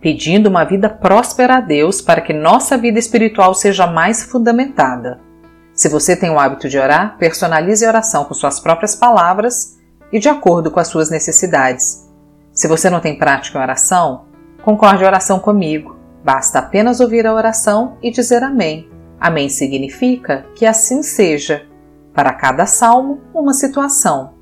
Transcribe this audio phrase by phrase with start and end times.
[0.00, 5.20] pedindo uma vida próspera a Deus para que nossa vida espiritual seja mais fundamentada.
[5.72, 9.78] Se você tem o hábito de orar, personalize a oração com suas próprias palavras
[10.12, 12.08] e de acordo com as suas necessidades.
[12.52, 14.24] Se você não tem prática em oração,
[14.62, 15.96] concorde a oração comigo.
[16.24, 18.88] Basta apenas ouvir a oração e dizer Amém.
[19.20, 21.66] Amém significa que assim seja.
[22.12, 24.34] Para cada salmo, uma situação.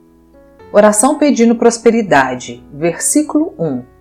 [0.72, 2.66] Oração pedindo prosperidade.
[2.72, 3.95] Versículo 1.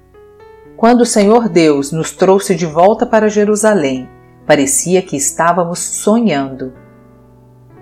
[0.77, 4.09] Quando o Senhor Deus nos trouxe de volta para Jerusalém,
[4.45, 6.73] parecia que estávamos sonhando.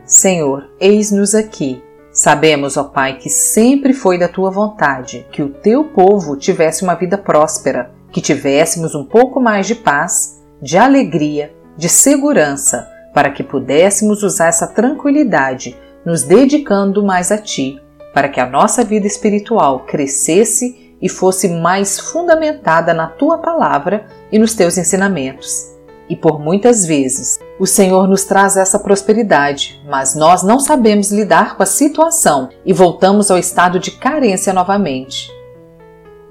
[0.05, 1.81] Senhor, eis-nos aqui.
[2.11, 6.93] Sabemos, ó Pai, que sempre foi da tua vontade que o teu povo tivesse uma
[6.93, 13.43] vida próspera, que tivéssemos um pouco mais de paz, de alegria, de segurança, para que
[13.43, 17.81] pudéssemos usar essa tranquilidade, nos dedicando mais a ti,
[18.13, 24.39] para que a nossa vida espiritual crescesse e fosse mais fundamentada na tua palavra e
[24.39, 25.69] nos teus ensinamentos.
[26.09, 31.57] E por muitas vezes o Senhor nos traz essa prosperidade, mas nós não sabemos lidar
[31.57, 35.29] com a situação e voltamos ao estado de carência novamente.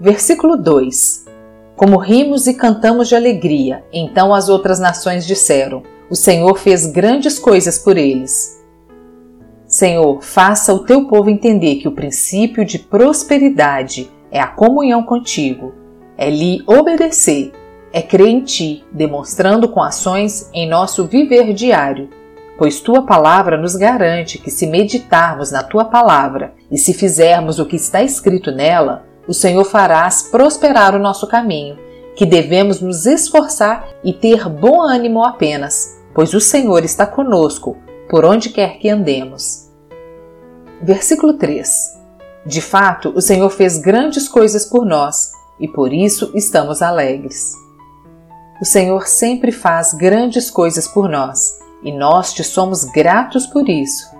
[0.01, 1.27] Versículo 2:
[1.77, 7.39] Como rimos e cantamos de alegria, então as outras nações disseram: O Senhor fez grandes
[7.39, 8.59] coisas por eles.
[9.67, 15.75] Senhor, faça o teu povo entender que o princípio de prosperidade é a comunhão contigo,
[16.17, 17.53] é lhe obedecer,
[17.93, 22.09] é crer em ti, demonstrando com ações em nosso viver diário.
[22.57, 27.67] Pois tua palavra nos garante que, se meditarmos na tua palavra e se fizermos o
[27.67, 31.79] que está escrito nela, o Senhor farás prosperar o nosso caminho,
[32.17, 37.77] que devemos nos esforçar e ter bom ânimo apenas, pois o Senhor está conosco
[38.09, 39.71] por onde quer que andemos.
[40.81, 42.02] Versículo 3
[42.45, 47.55] de fato, o Senhor fez grandes coisas por nós e por isso estamos alegres.
[48.61, 54.11] O Senhor sempre faz grandes coisas por nós e nós te somos gratos por isso.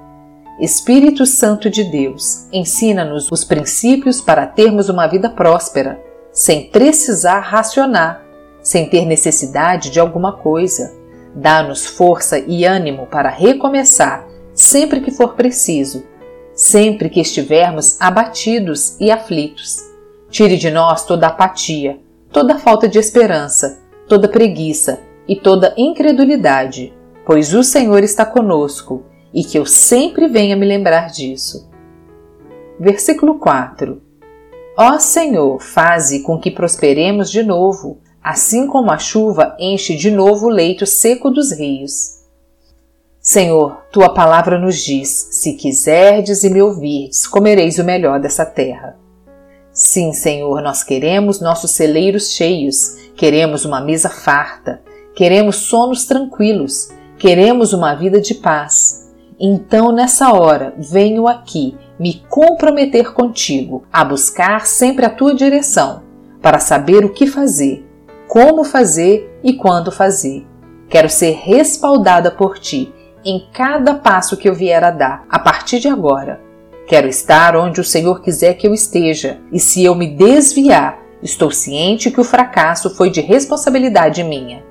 [0.61, 6.01] Espírito Santo de Deus, ensina-nos os princípios para termos uma vida próspera,
[6.33, 8.23] sem precisar racionar,
[8.63, 10.95] sem ter necessidade de alguma coisa.
[11.35, 16.05] Dá-nos força e ânimo para recomeçar sempre que for preciso
[16.63, 19.83] sempre que estivermos abatidos e aflitos.
[20.31, 21.99] Tire de nós toda apatia,
[22.31, 26.95] toda falta de esperança, toda preguiça e toda incredulidade,
[27.27, 29.03] pois o Senhor está conosco
[29.35, 31.69] e que eu sempre venha me lembrar disso.
[32.79, 34.01] Versículo 4
[34.79, 40.47] Ó Senhor, faze com que prosperemos de novo, assim como a chuva enche de novo
[40.47, 42.22] o leito seco dos rios.
[43.33, 48.99] Senhor, tua palavra nos diz: se quiserdes e me ouvirdes, comereis o melhor dessa terra.
[49.73, 54.83] Sim, Senhor, nós queremos nossos celeiros cheios, queremos uma mesa farta,
[55.15, 59.11] queremos sonos tranquilos, queremos uma vida de paz.
[59.41, 66.03] Então, nessa hora, venho aqui me comprometer contigo a buscar sempre a tua direção,
[66.43, 67.83] para saber o que fazer,
[68.29, 70.47] como fazer e quando fazer.
[70.91, 72.93] Quero ser respaldada por ti
[73.25, 76.41] em cada passo que eu vier a dar a partir de agora.
[76.87, 81.51] Quero estar onde o Senhor quiser que eu esteja, e se eu me desviar, estou
[81.51, 84.63] ciente que o fracasso foi de responsabilidade minha.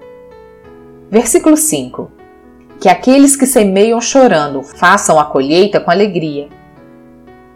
[1.09, 2.11] Versículo 5:
[2.79, 6.49] Que aqueles que semeiam chorando façam a colheita com alegria.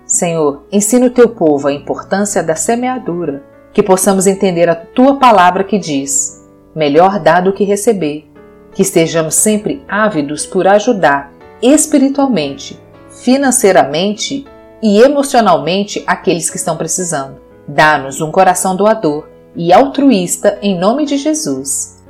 [0.05, 3.43] Senhor, ensina o teu povo a importância da semeadura,
[3.73, 6.41] que possamos entender a tua palavra que diz:
[6.73, 8.29] melhor dar do que receber
[8.75, 11.31] que estejamos sempre ávidos por ajudar
[11.61, 12.79] espiritualmente,
[13.09, 14.45] financeiramente
[14.83, 17.41] e emocionalmente aqueles que estão precisando.
[17.67, 22.03] Dá-nos um coração doador e altruísta em nome de Jesus.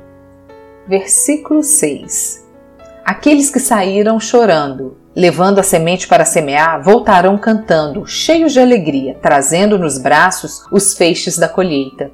[0.86, 2.44] Versículo 6
[3.04, 9.78] Aqueles que saíram chorando, levando a semente para semear, voltarão cantando, cheios de alegria, trazendo
[9.78, 12.10] nos braços os feixes da colheita.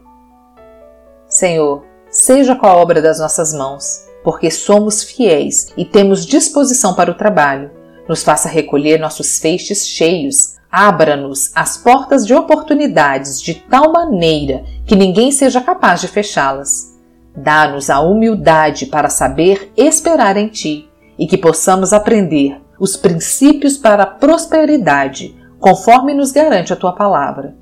[1.26, 7.10] Senhor, seja com a obra das nossas mãos porque somos fiéis e temos disposição para
[7.10, 7.70] o trabalho.
[8.08, 10.56] Nos faça recolher nossos feixes cheios.
[10.70, 16.98] Abra-nos as portas de oportunidades de tal maneira que ninguém seja capaz de fechá-las.
[17.36, 20.88] Dá-nos a humildade para saber esperar em Ti
[21.18, 27.54] e que possamos aprender os princípios para a prosperidade, conforme nos garante a Tua palavra.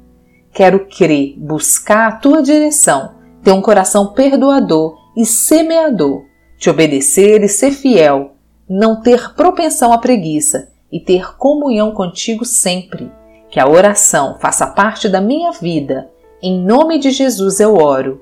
[0.53, 6.25] Quero crer, buscar a Tua direção, ter um coração perdoador e semeador,
[6.61, 8.35] te obedecer e ser fiel,
[8.69, 13.11] não ter propensão à preguiça e ter comunhão contigo sempre.
[13.49, 16.11] Que a oração faça parte da minha vida.
[16.43, 18.21] Em nome de Jesus eu oro.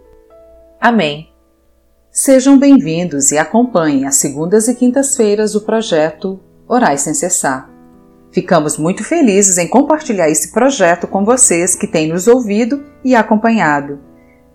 [0.80, 1.28] Amém.
[2.12, 6.38] Sejam bem-vindos e acompanhem às segundas e quintas-feiras o projeto
[6.68, 7.68] Orais Sem Cessar.
[8.30, 14.07] Ficamos muito felizes em compartilhar esse projeto com vocês que têm nos ouvido e acompanhado.